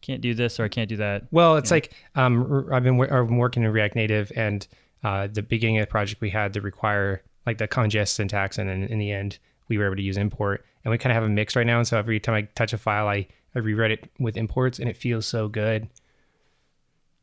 can't 0.02 0.20
do 0.20 0.34
this 0.34 0.60
or 0.60 0.64
I 0.64 0.68
can't 0.68 0.88
do 0.88 0.98
that. 0.98 1.24
Well, 1.30 1.56
it's 1.56 1.70
like 1.70 1.94
um, 2.14 2.68
I've 2.70 2.82
been 2.82 3.00
I've 3.00 3.26
been 3.26 3.38
working 3.38 3.62
in 3.62 3.70
React 3.70 3.96
Native, 3.96 4.32
and 4.36 4.66
uh, 5.02 5.28
the 5.32 5.42
beginning 5.42 5.78
of 5.78 5.82
the 5.82 5.90
project 5.90 6.20
we 6.20 6.28
had 6.28 6.52
to 6.52 6.60
require 6.60 7.22
like 7.46 7.56
the 7.56 7.66
CommonJS 7.66 8.08
syntax, 8.08 8.58
and 8.58 8.68
then 8.68 8.82
in 8.82 8.98
the 8.98 9.10
end 9.10 9.38
we 9.68 9.78
were 9.78 9.86
able 9.86 9.96
to 9.96 10.02
use 10.02 10.18
import, 10.18 10.62
and 10.84 10.92
we 10.92 10.98
kind 10.98 11.10
of 11.10 11.14
have 11.14 11.24
a 11.24 11.32
mix 11.32 11.56
right 11.56 11.66
now. 11.66 11.78
And 11.78 11.88
so 11.88 11.98
every 11.98 12.20
time 12.20 12.34
I 12.34 12.42
touch 12.54 12.74
a 12.74 12.78
file, 12.78 13.08
I 13.08 13.28
I 13.56 13.60
rewrite 13.60 13.90
it 13.90 14.10
with 14.20 14.36
imports, 14.36 14.78
and 14.78 14.88
it 14.88 14.96
feels 14.96 15.24
so 15.24 15.48
good. 15.48 15.88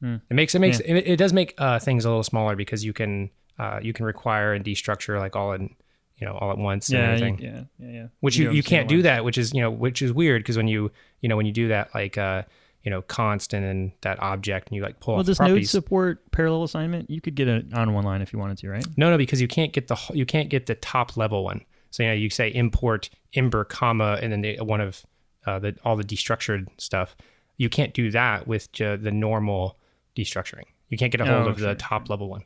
Mm. 0.02 0.22
It 0.30 0.34
makes 0.34 0.56
it 0.56 0.60
makes 0.60 0.82
yeah. 0.82 0.96
it, 0.96 1.08
it, 1.08 1.16
does 1.18 1.32
make 1.32 1.54
uh, 1.60 1.80
things 1.80 2.04
a 2.04 2.10
little 2.10 2.24
smaller 2.24 2.56
because 2.56 2.84
you 2.84 2.92
can 2.92 3.30
uh, 3.60 3.80
you 3.82 3.94
can 3.94 4.06
require 4.06 4.54
and 4.54 4.66
destructure 4.66 5.20
like 5.20 5.36
all 5.36 5.54
in 5.54 5.74
you 6.18 6.28
know 6.28 6.34
all 6.34 6.52
at 6.52 6.58
once 6.58 6.90
yeah, 6.90 7.00
and 7.00 7.08
everything. 7.08 7.40
You, 7.40 7.48
yeah, 7.48 7.64
yeah, 7.78 7.94
yeah. 8.02 8.08
Which 8.20 8.36
you, 8.36 8.46
you, 8.46 8.58
you 8.58 8.64
can't 8.64 8.90
do 8.90 9.04
that, 9.04 9.24
which 9.24 9.38
is 9.38 9.54
you 9.54 9.62
know 9.62 9.70
which 9.72 10.02
is 10.02 10.12
weird 10.12 10.42
because 10.42 10.58
when 10.58 10.68
you 10.68 10.92
you 11.22 11.30
know 11.30 11.38
when 11.38 11.46
you 11.46 11.54
do 11.54 11.68
that 11.70 11.94
like 11.94 12.18
uh 12.18 12.42
you 12.84 12.90
know 12.90 13.04
constant 13.04 13.64
and 13.64 13.92
that 14.02 14.22
object 14.22 14.70
and 14.70 14.76
you 14.76 14.82
like 14.82 15.00
pull. 15.00 15.16
Well, 15.16 15.24
does 15.24 15.40
Node 15.40 15.68
support 15.68 16.32
parallel 16.32 16.64
assignment? 16.64 17.10
You 17.12 17.22
could 17.22 17.36
get 17.36 17.48
it 17.48 17.74
on 17.74 17.94
one 17.94 18.04
line 18.04 18.24
if 18.24 18.34
you 18.34 18.40
wanted 18.40 18.58
to, 18.58 18.70
right? 18.70 18.86
No, 18.98 19.12
no, 19.12 19.18
because 19.18 19.40
you 19.40 19.48
can't 19.48 19.72
get 19.72 19.88
the 19.88 19.98
you 20.14 20.26
can't 20.26 20.50
get 20.50 20.66
the 20.66 20.76
top 20.76 21.16
level 21.16 21.44
one. 21.44 21.64
So 21.92 22.02
you 22.04 22.10
know 22.10 22.16
you 22.16 22.32
say 22.32 22.50
import 22.50 23.10
ember 23.36 23.64
comma 23.64 24.18
and 24.22 24.32
then 24.32 24.42
the, 24.42 24.60
one 24.62 24.82
of 24.82 25.06
uh, 25.46 25.60
the 25.60 25.76
all 25.84 25.96
the 25.96 26.04
destructured 26.04 26.68
stuff. 26.78 27.16
You 27.58 27.70
can't 27.70 27.94
do 27.94 28.12
that 28.12 28.48
with 28.48 28.72
the 28.74 29.12
normal 29.12 29.78
destructuring. 30.16 30.66
You 30.90 30.98
can't 30.98 31.12
get 31.12 31.22
a 31.22 31.26
hold 31.26 31.48
oh, 31.48 31.50
of 31.50 31.60
sure. 31.60 31.70
the 31.70 31.76
top 31.76 32.10
level 32.10 32.30
one. 32.30 32.44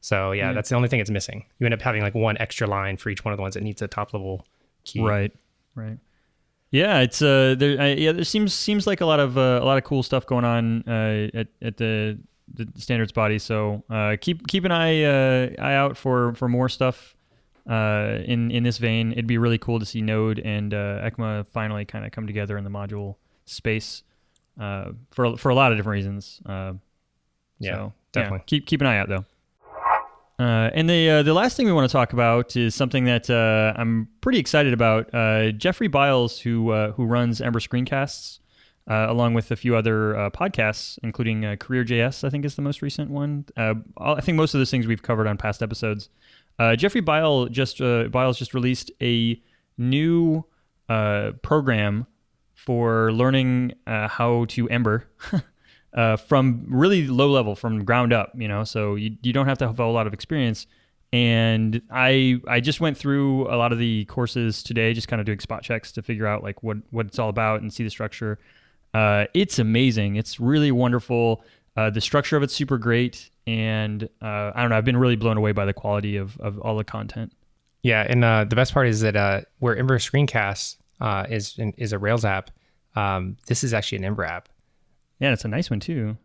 So 0.00 0.32
yeah, 0.32 0.52
that's 0.52 0.68
the 0.68 0.76
only 0.76 0.88
thing 0.88 1.00
it's 1.00 1.10
missing. 1.10 1.46
You 1.58 1.66
end 1.66 1.74
up 1.74 1.82
having 1.82 2.02
like 2.02 2.14
one 2.14 2.36
extra 2.38 2.66
line 2.66 2.96
for 2.96 3.10
each 3.10 3.24
one 3.24 3.32
of 3.32 3.38
the 3.38 3.42
ones 3.42 3.54
that 3.54 3.62
needs 3.64 3.82
a 3.82 3.88
top 3.88 4.12
level 4.12 4.46
key. 4.84 5.02
Right. 5.02 5.32
Right. 5.74 5.98
Yeah, 6.70 7.00
it's 7.00 7.22
uh, 7.22 7.54
there. 7.58 7.80
Uh, 7.80 7.86
yeah, 7.86 8.12
there 8.12 8.24
seems 8.24 8.52
seems 8.52 8.86
like 8.86 9.00
a 9.00 9.06
lot 9.06 9.18
of 9.18 9.38
uh, 9.38 9.60
a 9.62 9.64
lot 9.64 9.78
of 9.78 9.84
cool 9.84 10.02
stuff 10.02 10.26
going 10.26 10.44
on 10.44 10.82
uh, 10.86 11.28
at 11.34 11.48
at 11.62 11.76
the 11.76 12.18
the 12.52 12.68
standards 12.76 13.12
body. 13.12 13.38
So 13.38 13.82
uh, 13.88 14.16
keep 14.20 14.46
keep 14.46 14.64
an 14.64 14.72
eye 14.72 15.02
uh, 15.02 15.50
eye 15.58 15.74
out 15.74 15.96
for 15.96 16.34
for 16.34 16.48
more 16.48 16.68
stuff 16.68 17.15
uh, 17.68 18.18
in 18.24 18.50
in 18.50 18.62
this 18.62 18.78
vein. 18.78 19.12
It'd 19.12 19.26
be 19.26 19.38
really 19.38 19.58
cool 19.58 19.78
to 19.78 19.86
see 19.86 20.00
Node 20.00 20.38
and 20.38 20.72
uh, 20.72 21.08
ECMA 21.10 21.46
finally 21.48 21.84
kind 21.84 22.04
of 22.04 22.12
come 22.12 22.26
together 22.26 22.56
in 22.56 22.64
the 22.64 22.70
module 22.70 23.16
space 23.44 24.02
uh, 24.60 24.92
for 25.10 25.36
for 25.36 25.50
a 25.50 25.54
lot 25.54 25.72
of 25.72 25.78
different 25.78 25.94
reasons. 25.94 26.40
Uh, 26.46 26.74
yeah, 27.58 27.74
so, 27.74 27.92
definitely. 28.12 28.38
Yeah, 28.38 28.44
keep 28.46 28.66
keep 28.66 28.80
an 28.80 28.86
eye 28.86 28.98
out 28.98 29.08
though. 29.08 29.24
Uh, 30.38 30.68
and 30.74 30.88
the 30.88 31.08
uh, 31.08 31.22
the 31.22 31.32
last 31.32 31.56
thing 31.56 31.64
we 31.64 31.72
want 31.72 31.88
to 31.88 31.92
talk 31.92 32.12
about 32.12 32.56
is 32.56 32.74
something 32.74 33.04
that 33.04 33.30
uh, 33.30 33.72
I'm 33.76 34.08
pretty 34.20 34.38
excited 34.38 34.74
about. 34.74 35.12
Uh, 35.14 35.50
Jeffrey 35.52 35.88
Biles, 35.88 36.38
who 36.38 36.70
uh, 36.70 36.92
who 36.92 37.06
runs 37.06 37.40
Ember 37.40 37.58
Screencasts, 37.58 38.40
uh, 38.86 39.06
along 39.08 39.32
with 39.32 39.50
a 39.50 39.56
few 39.56 39.74
other 39.74 40.30
podcasts, 40.34 40.98
including 41.02 41.56
Career 41.56 41.84
JS, 41.84 42.22
I 42.22 42.28
think 42.28 42.44
is 42.44 42.54
the 42.54 42.62
most 42.62 42.82
recent 42.82 43.10
one. 43.10 43.46
I 43.56 44.20
think 44.20 44.36
most 44.36 44.52
of 44.52 44.60
those 44.60 44.70
things 44.70 44.86
we've 44.86 45.02
covered 45.02 45.26
on 45.26 45.38
past 45.38 45.62
episodes. 45.62 46.10
Jeffrey 46.76 47.00
Biles 47.00 47.50
just 47.50 47.78
Biles 47.78 48.38
just 48.38 48.54
released 48.54 48.90
a 49.02 49.40
new 49.78 50.44
program 50.88 52.06
for 52.66 53.12
learning 53.12 53.72
uh, 53.86 54.08
how 54.08 54.44
to 54.46 54.68
Ember 54.68 55.08
uh, 55.94 56.16
from 56.16 56.66
really 56.68 57.06
low 57.06 57.30
level, 57.30 57.54
from 57.54 57.84
ground 57.84 58.12
up. 58.12 58.32
You 58.34 58.48
know, 58.48 58.64
so 58.64 58.96
you 58.96 59.16
you 59.22 59.32
don't 59.32 59.46
have 59.46 59.58
to 59.58 59.66
have 59.68 59.78
a 59.78 59.86
lot 59.86 60.06
of 60.06 60.12
experience. 60.12 60.66
And 61.12 61.80
I 61.90 62.40
I 62.48 62.60
just 62.60 62.80
went 62.80 62.98
through 62.98 63.46
a 63.48 63.56
lot 63.56 63.72
of 63.72 63.78
the 63.78 64.04
courses 64.06 64.62
today, 64.62 64.92
just 64.92 65.06
kind 65.06 65.20
of 65.20 65.26
doing 65.26 65.38
spot 65.38 65.62
checks 65.62 65.92
to 65.92 66.02
figure 66.02 66.26
out 66.26 66.42
like 66.42 66.62
what 66.62 66.78
what 66.90 67.06
it's 67.06 67.18
all 67.18 67.28
about 67.28 67.60
and 67.60 67.72
see 67.72 67.84
the 67.84 67.90
structure. 67.90 68.38
Uh, 68.92 69.26
it's 69.32 69.58
amazing. 69.58 70.16
It's 70.16 70.40
really 70.40 70.72
wonderful. 70.72 71.44
Uh, 71.76 71.90
the 71.90 72.00
structure 72.00 72.36
of 72.36 72.42
it's 72.42 72.54
super 72.54 72.78
great, 72.78 73.30
and 73.46 74.08
uh, 74.22 74.52
I 74.54 74.60
don't 74.60 74.70
know. 74.70 74.76
I've 74.76 74.84
been 74.84 74.96
really 74.96 75.16
blown 75.16 75.36
away 75.36 75.52
by 75.52 75.64
the 75.64 75.72
quality 75.72 76.16
of 76.16 76.38
of 76.40 76.58
all 76.58 76.76
the 76.76 76.84
content. 76.84 77.32
Yeah, 77.82 78.04
and 78.08 78.24
uh, 78.24 78.44
the 78.44 78.56
best 78.56 78.74
part 78.74 78.88
is 78.88 79.00
that 79.00 79.16
uh, 79.16 79.42
where 79.58 79.76
Ember 79.76 79.98
Screencasts 79.98 80.76
uh, 81.00 81.26
is 81.28 81.58
is 81.76 81.92
a 81.92 81.98
Rails 81.98 82.24
app. 82.24 82.50
Um, 82.94 83.36
this 83.46 83.62
is 83.62 83.74
actually 83.74 83.98
an 83.98 84.04
Ember 84.04 84.24
app. 84.24 84.48
Yeah, 85.20 85.32
it's 85.32 85.44
a 85.44 85.48
nice 85.48 85.70
one 85.70 85.80
too. 85.80 86.16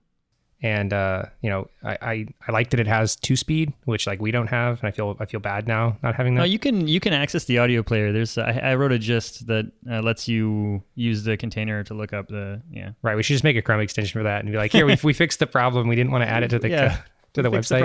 And 0.63 0.93
uh, 0.93 1.25
you 1.41 1.49
know, 1.49 1.69
I, 1.83 1.97
I, 2.01 2.27
I 2.47 2.51
like 2.51 2.69
that 2.69 2.79
it 2.79 2.85
has 2.85 3.15
two 3.15 3.35
speed, 3.35 3.73
which 3.85 4.05
like 4.05 4.21
we 4.21 4.29
don't 4.29 4.47
have, 4.47 4.79
and 4.79 4.87
I 4.87 4.91
feel 4.91 5.17
I 5.19 5.25
feel 5.25 5.39
bad 5.39 5.67
now 5.67 5.97
not 6.03 6.13
having 6.13 6.35
that. 6.35 6.41
No, 6.41 6.45
you 6.45 6.59
can 6.59 6.87
you 6.87 6.99
can 6.99 7.13
access 7.13 7.45
the 7.45 7.57
audio 7.57 7.81
player. 7.81 8.11
There's 8.11 8.37
I, 8.37 8.51
I 8.51 8.75
wrote 8.75 8.91
a 8.91 8.99
gist 8.99 9.47
that 9.47 9.71
uh, 9.89 10.01
lets 10.01 10.27
you 10.27 10.83
use 10.93 11.23
the 11.23 11.35
container 11.35 11.83
to 11.85 11.95
look 11.95 12.13
up 12.13 12.27
the 12.27 12.61
yeah. 12.71 12.91
Right. 13.01 13.15
We 13.15 13.23
should 13.23 13.33
just 13.33 13.43
make 13.43 13.57
a 13.57 13.61
Chrome 13.63 13.79
extension 13.79 14.19
for 14.19 14.23
that 14.23 14.41
and 14.41 14.51
be 14.51 14.57
like, 14.57 14.71
here 14.71 14.85
we 14.85 14.97
we 15.03 15.13
fixed 15.13 15.39
the 15.39 15.47
problem. 15.47 15.87
We 15.87 15.95
didn't 15.95 16.11
want 16.11 16.23
to 16.25 16.29
add 16.29 16.43
it 16.43 16.49
to 16.49 16.59
the 16.59 16.69
yeah, 16.69 17.01
to 17.33 17.41
the 17.41 17.49
website. 17.49 17.79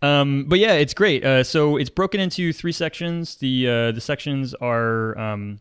The 0.00 0.06
um, 0.06 0.46
but 0.48 0.58
yeah, 0.58 0.72
it's 0.72 0.94
great. 0.94 1.24
Uh, 1.24 1.44
so 1.44 1.76
it's 1.76 1.88
broken 1.88 2.20
into 2.20 2.52
three 2.52 2.72
sections. 2.72 3.36
The 3.36 3.68
uh, 3.68 3.92
the 3.92 4.00
sections 4.02 4.52
are 4.54 5.16
um, 5.16 5.60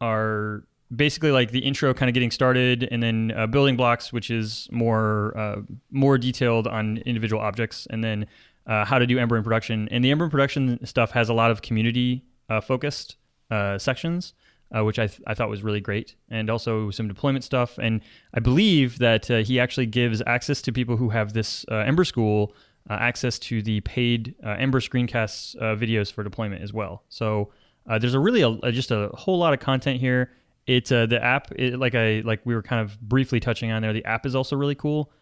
are 0.00 0.62
basically 0.94 1.32
like 1.32 1.50
the 1.50 1.58
intro, 1.60 1.92
kind 1.94 2.08
of 2.08 2.14
getting 2.14 2.30
started, 2.30 2.88
and 2.90 3.02
then 3.02 3.32
uh, 3.36 3.46
building 3.46 3.76
blocks, 3.76 4.12
which 4.12 4.30
is 4.30 4.68
more 4.70 5.36
uh, 5.36 5.56
more 5.90 6.18
detailed 6.18 6.66
on 6.66 6.98
individual 6.98 7.42
objects, 7.42 7.86
and 7.90 8.04
then 8.04 8.26
uh, 8.66 8.84
how 8.84 8.98
to 8.98 9.06
do 9.06 9.18
Ember 9.18 9.36
in 9.36 9.42
production. 9.42 9.88
And 9.90 10.04
the 10.04 10.10
Ember 10.10 10.26
in 10.26 10.30
production 10.30 10.84
stuff 10.86 11.10
has 11.12 11.28
a 11.28 11.34
lot 11.34 11.50
of 11.50 11.62
community 11.62 12.24
uh, 12.48 12.60
focused 12.60 13.16
uh, 13.50 13.78
sections. 13.78 14.34
Uh, 14.76 14.82
which 14.82 14.98
I, 14.98 15.06
th- 15.06 15.20
I 15.28 15.34
thought 15.34 15.48
was 15.48 15.62
really 15.62 15.80
great, 15.80 16.16
and 16.28 16.50
also 16.50 16.90
some 16.90 17.06
deployment 17.06 17.44
stuff. 17.44 17.78
And 17.78 18.00
I 18.34 18.40
believe 18.40 18.98
that 18.98 19.26
he 19.26 19.60
actually 19.60 19.86
gives 19.86 20.20
access 20.26 20.60
to 20.62 20.72
people 20.72 20.96
who 20.96 21.08
have 21.10 21.34
this 21.34 21.64
Ember 21.70 22.04
School 22.04 22.52
access 22.90 23.38
to 23.38 23.62
the 23.62 23.80
paid 23.82 24.34
Ember 24.42 24.80
screencasts 24.80 25.54
videos 25.54 26.12
for 26.12 26.24
deployment 26.24 26.62
as 26.62 26.72
well. 26.72 27.04
So 27.08 27.52
there's 27.86 28.14
a 28.14 28.18
really 28.18 28.42
a, 28.42 28.72
just 28.72 28.90
a 28.90 29.08
whole 29.14 29.38
lot 29.38 29.54
of 29.54 29.60
content 29.60 30.00
here. 30.00 30.32
It's 30.66 30.90
the 30.90 31.18
app, 31.22 31.52
it, 31.56 31.78
like 31.78 31.94
I 31.94 32.22
like 32.24 32.40
we 32.44 32.54
were 32.54 32.62
kind 32.62 32.82
of 32.82 33.00
briefly 33.00 33.40
touching 33.40 33.70
on 33.70 33.82
there. 33.82 33.92
The 33.92 34.04
app 34.04 34.26
is 34.26 34.34
also 34.34 34.56
really 34.56 34.74
cool. 34.74 35.12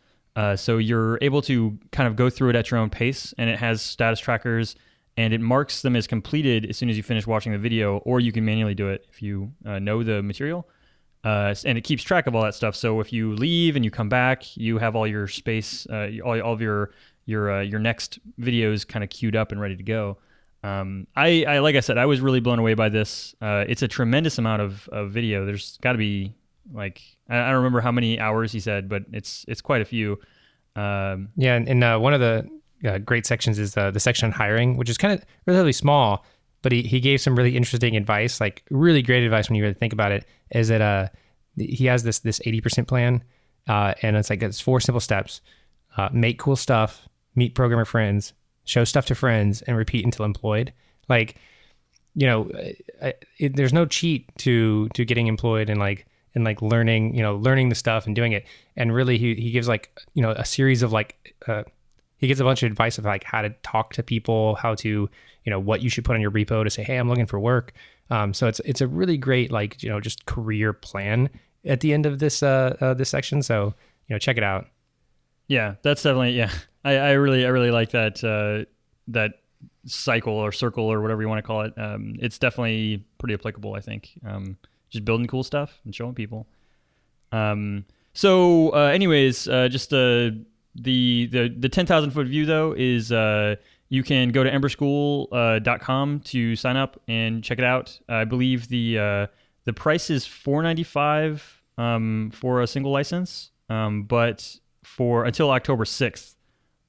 so 0.57 0.79
you're 0.79 1.19
able 1.21 1.43
to 1.43 1.79
kind 1.93 2.07
of 2.07 2.17
go 2.17 2.31
through 2.31 2.51
it 2.51 2.57
at 2.57 2.71
your 2.71 2.81
own 2.81 2.91
pace, 2.91 3.35
and 3.37 3.51
it 3.51 3.59
has 3.59 3.83
status 3.83 4.21
trackers 4.21 4.77
and 5.17 5.33
it 5.33 5.41
marks 5.41 5.83
them 5.83 5.95
as 5.95 6.07
completed 6.07 6.67
as 6.67 6.77
soon 6.77 6.89
as 6.91 6.97
you 6.97 7.03
finish 7.03 7.27
watching 7.27 7.53
the 7.53 7.59
video, 7.59 7.99
or 7.99 8.21
you 8.21 8.33
can 8.33 8.45
manually 8.45 8.75
do 8.75 8.89
it 8.89 9.07
if 9.11 9.23
you 9.23 9.53
uh, 9.65 9.79
know 9.79 10.03
the 10.03 10.23
material. 10.23 10.69
Uh, 11.23 11.55
and 11.65 11.79
it 11.79 11.83
keeps 11.83 12.03
track 12.03 12.27
of 12.27 12.35
all 12.35 12.43
that 12.43 12.55
stuff. 12.55 12.77
So 12.77 13.01
if 13.01 13.13
you 13.13 13.35
leave 13.35 13.77
and 13.77 13.85
you 13.85 13.91
come 13.91 14.09
back, 14.09 14.57
you 14.57 14.79
have 14.79 14.95
all 14.95 15.07
your 15.07 15.27
space, 15.27 15.87
uh, 15.87 16.11
all, 16.25 16.41
all 16.41 16.53
of 16.53 16.61
your 16.61 16.91
your 17.27 17.51
uh, 17.51 17.61
your 17.63 17.81
next 17.81 18.19
videos 18.39 18.87
kind 18.87 19.03
of 19.03 19.09
queued 19.09 19.35
up 19.35 19.51
and 19.51 19.61
ready 19.61 19.77
to 19.77 19.83
go. 19.83 20.19
Um, 20.65 21.07
I, 21.15 21.45
I, 21.47 21.59
like 21.59 21.77
I 21.77 21.81
said, 21.81 21.99
I 21.99 22.07
was 22.07 22.23
really 22.23 22.41
blown 22.41 22.59
away 22.59 22.73
by 22.73 22.89
this. 22.89 23.35
Uh, 23.43 23.67
it's 23.69 23.83
a 23.83 23.89
tremendous 23.89 24.39
amount 24.39 24.63
of, 24.63 24.89
of 24.89 25.11
video. 25.11 25.45
There's 25.45 25.77
got 25.83 25.93
to 25.93 25.99
be 25.99 26.33
like 26.73 27.03
I, 27.29 27.51
don't 27.51 27.57
remember 27.57 27.83
how 27.83 27.93
many 27.93 28.19
hours 28.19 28.51
he 28.51 28.61
said, 28.61 28.89
but 28.89 29.03
it's 29.13 29.45
it's 29.47 29.61
quite 29.61 29.83
a 29.83 29.85
few. 29.85 30.19
Um, 30.75 31.29
yeah, 31.37 31.55
and, 31.57 31.69
and 31.69 31.85
uh, 31.85 31.99
one 31.99 32.15
of 32.15 32.21
the 32.21 32.49
uh, 32.89 32.99
great 32.99 33.27
sections 33.27 33.59
is 33.59 33.75
the, 33.75 33.91
the 33.91 34.01
section 34.01 34.27
on 34.27 34.33
hiring, 34.33 34.79
which 34.79 34.89
is 34.89 34.97
kind 34.97 35.13
of 35.13 35.25
relatively 35.47 35.73
small, 35.73 36.25
but 36.63 36.73
he, 36.73 36.83
he 36.83 36.99
gave 36.99 37.21
some 37.21 37.37
really 37.37 37.57
interesting 37.57 37.95
advice, 37.95 38.41
like 38.41 38.63
really 38.71 39.03
great 39.03 39.23
advice 39.23 39.51
when 39.51 39.57
you 39.57 39.63
really 39.63 39.75
think 39.75 39.93
about 39.93 40.13
it. 40.13 40.25
Is 40.51 40.69
that 40.69 40.81
uh 40.81 41.09
he 41.59 41.85
has 41.85 42.05
this 42.05 42.21
this 42.21 42.41
eighty 42.47 42.63
percent 42.63 42.89
plan, 42.89 43.23
uh, 43.69 43.93
and 44.01 44.17
it's 44.17 44.31
like 44.31 44.43
it's 44.43 44.61
four 44.61 44.81
simple 44.81 45.01
steps: 45.01 45.43
uh, 45.99 46.09
make 46.11 46.39
cool 46.39 46.57
stuff, 46.57 47.07
meet 47.35 47.55
programmer 47.55 47.85
friends, 47.85 48.33
show 48.65 48.85
stuff 48.85 49.07
to 49.07 49.15
friends, 49.15 49.63
and 49.63 49.77
repeat 49.77 50.05
until 50.05 50.25
employed. 50.25 50.73
Like, 51.09 51.37
you 52.15 52.27
know, 52.27 52.51
it, 53.39 53.57
there's 53.57 53.73
no 53.73 53.87
cheat 53.87 54.31
to 54.39 54.89
to 54.91 55.05
getting 55.05 55.27
employed 55.27 55.69
and 55.69 55.81
like 55.81 56.07
and 56.35 56.45
like 56.45 56.61
learning, 56.63 57.15
you 57.15 57.23
know, 57.23 57.37
learning 57.37 57.69
the 57.69 57.75
stuff 57.75 58.07
and 58.07 58.17
doing 58.17 58.33
it. 58.33 58.45
And 58.77 58.93
really, 58.93 59.19
he 59.19 59.35
he 59.35 59.51
gives 59.51 59.69
like 59.69 59.91
you 60.15 60.23
know 60.23 60.31
a 60.33 60.45
series 60.45 60.83
of 60.83 60.93
like 60.93 61.35
uh, 61.47 61.65
he 62.19 62.27
gives 62.27 62.41
a 62.41 62.45
bunch 62.45 62.63
of 62.63 62.71
advice 62.71 62.99
of 62.99 63.05
like 63.05 63.25
how 63.25 63.43
to 63.43 63.51
talk 63.63 63.93
to 63.95 64.03
people, 64.03 64.55
how 64.57 64.75
to, 64.77 64.89
you 64.89 65.51
know, 65.51 65.61
what 65.61 65.83
you 65.83 65.91
should 65.91 66.05
put 66.05 66.15
on 66.15 66.21
your 66.21 66.31
repo 66.31 66.65
to 66.65 66.71
say, 66.71 66.83
hey, 66.83 66.97
I'm 66.97 67.09
looking 67.09 67.27
for 67.27 67.39
work. 67.39 67.73
Um, 68.11 68.35
so 68.35 68.47
it's 68.47 68.61
it's 68.61 68.81
a 68.81 68.87
really 68.87 69.17
great 69.17 69.51
like 69.51 69.83
you 69.83 69.89
know 69.89 70.01
just 70.01 70.27
career 70.27 70.73
plan 70.73 71.31
at 71.65 71.81
the 71.81 71.93
end 71.93 72.07
of 72.07 72.19
this 72.19 72.43
uh, 72.43 72.77
uh 72.81 72.95
this 72.95 73.09
section. 73.11 73.43
So 73.43 73.75
you 74.09 74.15
know 74.15 74.19
check 74.19 74.37
it 74.37 74.43
out. 74.43 74.67
Yeah, 75.49 75.75
that's 75.83 76.03
definitely 76.03 76.33
yeah. 76.33 76.51
I, 76.85 76.97
I 76.97 77.11
really 77.13 77.45
I 77.45 77.49
really 77.49 77.71
like 77.71 77.91
that 77.91 78.23
uh, 78.23 78.69
that 79.09 79.33
cycle 79.87 80.35
or 80.35 80.53
circle 80.53 80.85
or 80.85 81.01
whatever 81.01 81.23
you 81.23 81.29
want 81.29 81.39
to 81.39 81.47
call 81.47 81.63
it. 81.63 81.73
Um, 81.77 82.17
it's 82.21 82.39
definitely 82.39 83.05
pretty 83.19 83.35
applicable. 83.35 83.75
I 83.75 83.81
think 83.81 84.11
um, 84.27 84.57
just 84.91 85.05
building 85.05 85.27
cool 85.27 85.43
stuff 85.43 85.81
and 85.85 85.95
showing 85.95 86.15
people. 86.15 86.47
Um, 87.33 87.85
so, 88.13 88.73
uh, 88.75 88.91
anyways, 88.93 89.49
uh, 89.49 89.69
just 89.69 89.93
uh, 89.93 90.31
the 90.75 91.27
the 91.27 91.55
the 91.57 91.69
10,000 91.69 92.11
foot 92.11 92.27
view 92.27 92.47
though 92.47 92.75
is 92.77 93.13
uh, 93.13 93.57
you 93.89 94.03
can 94.03 94.31
go 94.31 94.45
to 94.45 94.51
emberschool.com 94.51 96.17
uh, 96.17 96.29
to 96.29 96.57
sign 96.57 96.77
up 96.77 97.01
and 97.09 97.43
check 97.43 97.59
it 97.59 97.65
out. 97.65 97.99
I 98.09 98.25
believe 98.25 98.69
the 98.69 98.99
uh, 98.99 99.27
the 99.65 99.73
price 99.73 100.11
is 100.11 100.27
495 100.27 101.63
um, 101.79 102.31
for 102.33 102.63
a 102.63 102.67
single 102.67 102.93
license, 102.93 103.51
um, 103.69 104.05
but 104.05 104.59
for 104.83 105.25
until 105.25 105.51
October 105.51 105.85
6th 105.85 106.34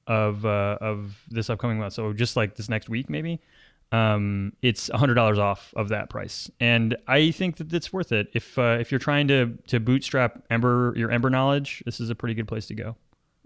of 0.06 0.44
uh, 0.44 0.78
of 0.80 1.22
this 1.28 1.50
upcoming 1.50 1.78
month, 1.78 1.94
so 1.94 2.12
just 2.12 2.36
like 2.36 2.56
this 2.56 2.68
next 2.68 2.88
week 2.88 3.10
maybe, 3.10 3.40
um, 3.92 4.52
it's 4.62 4.88
$100 4.90 5.38
off 5.38 5.72
of 5.76 5.88
that 5.90 6.10
price. 6.10 6.50
And 6.60 6.96
I 7.06 7.30
think 7.30 7.56
that 7.56 7.72
it's 7.72 7.92
worth 7.92 8.12
it. 8.12 8.28
If 8.34 8.58
uh, 8.58 8.78
if 8.80 8.90
you're 8.90 8.98
trying 8.98 9.28
to 9.28 9.58
to 9.68 9.80
bootstrap 9.80 10.42
Ember 10.50 10.92
your 10.96 11.10
Ember 11.10 11.30
knowledge, 11.30 11.82
this 11.86 12.00
is 12.00 12.10
a 12.10 12.14
pretty 12.14 12.34
good 12.34 12.48
place 12.48 12.66
to 12.66 12.74
go. 12.74 12.96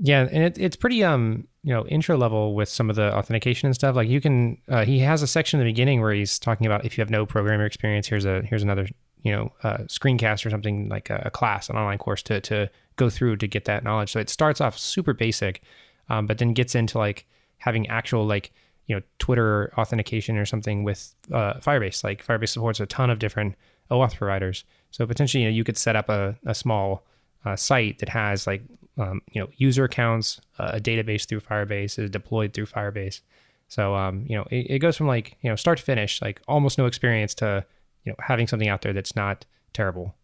Yeah, 0.02 0.26
and 0.32 0.44
it, 0.44 0.56
it's 0.58 0.76
pretty 0.76 1.04
um 1.04 1.46
you 1.62 1.74
know 1.74 1.86
intro 1.86 2.16
level 2.16 2.54
with 2.54 2.70
some 2.70 2.88
of 2.88 2.96
the 2.96 3.14
authentication 3.14 3.66
and 3.66 3.74
stuff. 3.74 3.94
Like 3.94 4.08
you 4.08 4.20
can, 4.20 4.56
uh, 4.68 4.84
he 4.84 4.98
has 5.00 5.22
a 5.22 5.26
section 5.26 5.60
in 5.60 5.66
the 5.66 5.70
beginning 5.70 6.00
where 6.00 6.12
he's 6.12 6.38
talking 6.38 6.66
about 6.66 6.86
if 6.86 6.96
you 6.96 7.02
have 7.02 7.10
no 7.10 7.26
programmer 7.26 7.66
experience, 7.66 8.08
here's 8.08 8.24
a 8.24 8.42
here's 8.42 8.62
another 8.62 8.86
you 9.22 9.32
know 9.32 9.52
uh, 9.62 9.78
screencast 9.80 10.46
or 10.46 10.50
something 10.50 10.88
like 10.88 11.10
a, 11.10 11.22
a, 11.26 11.30
class, 11.30 11.68
an 11.68 11.76
online 11.76 11.98
course 11.98 12.22
to 12.24 12.40
to 12.40 12.70
go 12.96 13.10
through 13.10 13.36
to 13.36 13.46
get 13.46 13.66
that 13.66 13.84
knowledge. 13.84 14.10
So 14.12 14.20
it 14.20 14.30
starts 14.30 14.60
off 14.60 14.78
super 14.78 15.12
basic, 15.12 15.62
um, 16.10 16.26
but 16.26 16.38
then 16.38 16.52
gets 16.52 16.74
into 16.74 16.98
like 16.98 17.26
having 17.58 17.88
actual 17.88 18.26
like 18.26 18.52
you 18.86 18.96
know 18.96 19.02
Twitter 19.18 19.72
authentication 19.78 20.36
or 20.36 20.44
something 20.44 20.84
with 20.84 21.14
uh, 21.32 21.54
Firebase. 21.54 22.04
Like 22.04 22.26
Firebase 22.26 22.50
supports 22.50 22.80
a 22.80 22.86
ton 22.86 23.08
of 23.08 23.18
different 23.18 23.54
OAuth 23.90 24.16
providers, 24.16 24.64
so 24.90 25.06
potentially 25.06 25.44
you 25.44 25.48
know 25.48 25.54
you 25.54 25.64
could 25.64 25.78
set 25.78 25.96
up 25.96 26.08
a, 26.08 26.36
a 26.44 26.54
small 26.54 27.04
uh, 27.44 27.56
site 27.56 28.00
that 28.00 28.08
has 28.10 28.46
like 28.46 28.62
um, 28.98 29.22
you 29.32 29.40
know 29.40 29.48
user 29.56 29.84
accounts, 29.84 30.40
uh, 30.58 30.72
a 30.74 30.80
database 30.80 31.26
through 31.26 31.40
Firebase 31.40 31.98
is 31.98 32.10
deployed 32.10 32.52
through 32.52 32.66
Firebase. 32.66 33.20
So 33.68 33.94
um, 33.94 34.26
you 34.28 34.36
know 34.36 34.46
it, 34.50 34.66
it, 34.68 34.78
goes 34.80 34.96
from 34.96 35.06
like 35.06 35.36
you 35.40 35.48
know 35.48 35.56
start 35.56 35.78
to 35.78 35.84
finish, 35.84 36.20
like 36.20 36.42
almost 36.48 36.76
no 36.76 36.86
experience 36.86 37.34
to 37.36 37.64
you 38.04 38.10
know 38.12 38.16
having 38.18 38.48
something 38.48 38.68
out 38.68 38.82
there 38.82 38.92
that's 38.92 39.14
not 39.14 39.46
terrible. 39.72 40.16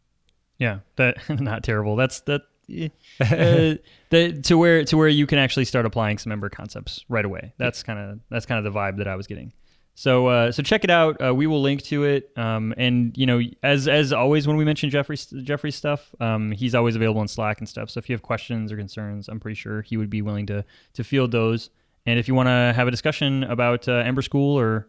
Yeah, 0.58 0.80
that 0.96 1.16
not 1.40 1.62
terrible. 1.62 1.94
That's 1.96 2.20
that. 2.22 2.42
Uh, 2.68 2.88
the, 4.10 4.40
to 4.44 4.58
where 4.58 4.84
to 4.84 4.96
where 4.96 5.08
you 5.08 5.26
can 5.26 5.38
actually 5.38 5.64
start 5.64 5.86
applying 5.86 6.18
some 6.18 6.32
Ember 6.32 6.48
concepts 6.48 7.04
right 7.08 7.24
away. 7.24 7.52
That's 7.58 7.82
kind 7.82 7.98
of 7.98 8.20
that's 8.30 8.46
kind 8.46 8.64
of 8.64 8.72
the 8.72 8.78
vibe 8.78 8.98
that 8.98 9.08
I 9.08 9.16
was 9.16 9.26
getting. 9.26 9.52
So 9.94 10.26
uh, 10.26 10.52
so 10.52 10.62
check 10.62 10.84
it 10.84 10.90
out. 10.90 11.16
Uh, 11.24 11.34
we 11.34 11.46
will 11.46 11.62
link 11.62 11.82
to 11.84 12.04
it. 12.04 12.30
Um, 12.36 12.74
and 12.76 13.16
you 13.16 13.24
know, 13.24 13.40
as 13.62 13.88
as 13.88 14.12
always, 14.12 14.46
when 14.46 14.56
we 14.56 14.64
mention 14.64 14.90
Jeffrey 14.90 15.16
Jeffrey 15.16 15.70
stuff, 15.70 16.14
um, 16.20 16.52
he's 16.52 16.74
always 16.74 16.96
available 16.96 17.22
in 17.22 17.28
Slack 17.28 17.60
and 17.60 17.68
stuff. 17.68 17.88
So 17.90 17.98
if 17.98 18.08
you 18.08 18.14
have 18.14 18.22
questions 18.22 18.70
or 18.70 18.76
concerns, 18.76 19.28
I'm 19.28 19.40
pretty 19.40 19.54
sure 19.54 19.82
he 19.82 19.96
would 19.96 20.10
be 20.10 20.20
willing 20.20 20.46
to 20.46 20.64
to 20.94 21.04
field 21.04 21.32
those. 21.32 21.70
And 22.04 22.18
if 22.18 22.28
you 22.28 22.34
want 22.34 22.48
to 22.48 22.72
have 22.76 22.86
a 22.86 22.90
discussion 22.90 23.42
about 23.44 23.88
uh, 23.88 23.94
Ember 23.94 24.22
School 24.22 24.58
or 24.58 24.86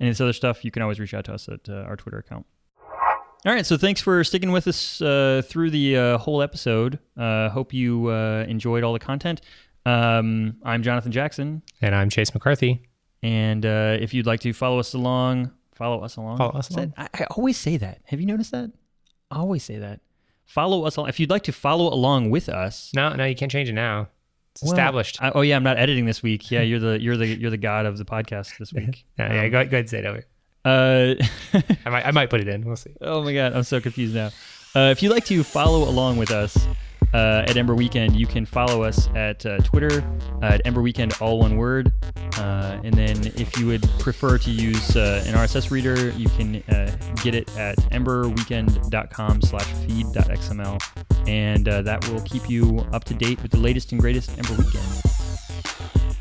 any 0.00 0.10
of 0.10 0.16
this 0.16 0.20
other 0.20 0.32
stuff, 0.32 0.64
you 0.64 0.70
can 0.70 0.82
always 0.82 0.98
reach 1.00 1.14
out 1.14 1.24
to 1.26 1.34
us 1.34 1.48
at 1.48 1.68
uh, 1.68 1.84
our 1.86 1.96
Twitter 1.96 2.18
account. 2.18 2.44
All 3.46 3.52
right, 3.52 3.64
so 3.64 3.76
thanks 3.76 4.00
for 4.00 4.24
sticking 4.24 4.50
with 4.50 4.66
us 4.66 5.00
uh, 5.00 5.42
through 5.44 5.70
the 5.70 5.96
uh, 5.96 6.18
whole 6.18 6.42
episode. 6.42 6.98
hope 7.16 7.72
you 7.72 8.10
enjoyed 8.10 8.82
all 8.82 8.92
the 8.92 8.98
content. 8.98 9.40
Um, 9.86 10.56
I'm 10.64 10.82
Jonathan 10.82 11.12
Jackson, 11.12 11.62
and 11.80 11.94
I'm 11.94 12.10
Chase 12.10 12.34
McCarthy. 12.34 12.82
And 13.22 13.64
uh, 13.64 13.96
if 14.00 14.12
you'd 14.12 14.26
like 14.26 14.40
to 14.40 14.52
follow 14.52 14.78
us 14.78 14.92
along, 14.94 15.52
follow 15.74 16.00
us 16.00 16.16
along. 16.16 16.38
Follow 16.38 16.58
us 16.58 16.70
along. 16.70 16.94
I, 16.96 17.08
I, 17.14 17.24
always 17.36 17.56
say 17.56 17.76
that. 17.78 18.00
Have 18.04 18.20
you 18.20 18.26
noticed 18.26 18.50
that? 18.52 18.70
I 19.30 19.38
always 19.38 19.62
say 19.62 19.78
that. 19.78 20.00
Follow 20.44 20.84
us 20.84 20.96
along. 20.96 21.08
If 21.08 21.18
you'd 21.18 21.30
like 21.30 21.44
to 21.44 21.52
follow 21.52 21.92
along 21.92 22.30
with 22.30 22.48
us. 22.48 22.90
No, 22.94 23.14
no, 23.14 23.24
you 23.24 23.34
can't 23.34 23.50
change 23.50 23.68
it 23.68 23.74
now. 23.74 24.08
It's 24.52 24.62
well, 24.62 24.72
established. 24.72 25.22
I, 25.22 25.30
oh 25.30 25.40
yeah, 25.42 25.56
I'm 25.56 25.62
not 25.62 25.78
editing 25.78 26.06
this 26.06 26.22
week. 26.22 26.50
Yeah, 26.50 26.62
you're 26.62 26.80
the 26.80 27.00
you're 27.00 27.16
the 27.16 27.26
you're 27.26 27.50
the 27.50 27.56
god 27.56 27.86
of 27.86 27.98
the 27.98 28.04
podcast 28.04 28.58
this 28.58 28.72
week. 28.74 29.04
yeah, 29.18 29.26
um, 29.26 29.34
yeah, 29.34 29.48
go, 29.48 29.50
go 29.50 29.58
ahead 29.58 29.74
and 29.74 29.90
say 29.90 29.98
it 30.00 30.06
over. 30.06 30.24
Uh, 30.64 31.14
I 31.84 31.90
might 31.90 32.06
I 32.06 32.10
might 32.10 32.30
put 32.30 32.40
it 32.40 32.48
in. 32.48 32.64
We'll 32.64 32.76
see. 32.76 32.94
Oh 33.00 33.22
my 33.22 33.32
god, 33.34 33.52
I'm 33.52 33.64
so 33.64 33.80
confused 33.80 34.14
now. 34.14 34.30
Uh, 34.74 34.90
if 34.90 35.02
you'd 35.02 35.10
like 35.10 35.24
to 35.26 35.42
follow 35.42 35.88
along 35.88 36.18
with 36.18 36.30
us, 36.30 36.68
uh, 37.14 37.44
at 37.46 37.56
Ember 37.56 37.74
Weekend. 37.74 38.16
You 38.16 38.26
can 38.26 38.44
follow 38.44 38.82
us 38.82 39.08
at 39.14 39.44
uh, 39.46 39.58
Twitter 39.58 40.02
uh, 40.42 40.46
at 40.46 40.62
Ember 40.66 40.82
Weekend, 40.82 41.14
all 41.20 41.38
one 41.38 41.56
word. 41.56 41.92
Uh, 42.36 42.78
and 42.84 42.94
then 42.94 43.26
if 43.36 43.58
you 43.58 43.66
would 43.66 43.82
prefer 43.98 44.38
to 44.38 44.50
use 44.50 44.96
uh, 44.96 45.22
an 45.26 45.34
RSS 45.34 45.70
reader, 45.70 46.10
you 46.10 46.28
can 46.30 46.62
uh, 46.68 46.96
get 47.22 47.34
it 47.34 47.48
at 47.56 47.76
emberweekend.com 47.90 49.42
slash 49.42 49.66
feed.xml. 49.86 51.28
And 51.28 51.66
that 51.66 52.08
will 52.08 52.22
keep 52.22 52.48
you 52.48 52.86
up 52.92 53.04
to 53.04 53.14
date 53.14 53.42
with 53.42 53.50
the 53.50 53.58
latest 53.58 53.92
and 53.92 54.00
greatest 54.00 54.30
Ember 54.38 54.62
Weekend. 54.62 54.84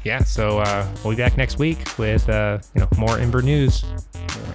Yeah, 0.03 0.24
so 0.24 0.58
we'll 1.03 1.15
be 1.15 1.22
back 1.22 1.38
next 1.38 1.60
week 1.60 1.98
with 1.98 2.27
you 2.27 2.82
know 2.82 2.88
more 2.98 3.20
Ember 3.20 3.41
news. 3.41 3.84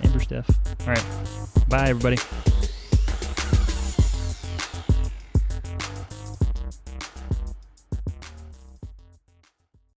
Ember 0.02 0.20
stuff. 0.20 0.46
All 0.80 0.86
right. 0.88 1.04
Bye, 1.68 1.88
everybody. 1.88 2.18